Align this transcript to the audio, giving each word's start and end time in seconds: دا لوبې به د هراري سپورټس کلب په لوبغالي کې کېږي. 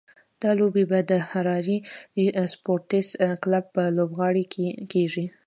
دا 0.41 0.51
لوبې 0.59 0.83
به 0.91 0.99
د 1.11 1.13
هراري 1.29 1.77
سپورټس 2.53 3.07
کلب 3.43 3.65
په 3.75 3.83
لوبغالي 3.97 4.45
کې 4.53 4.67
کېږي. 4.91 5.25